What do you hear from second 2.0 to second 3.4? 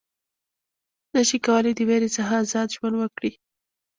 څخه آزاد ژوند وکړي.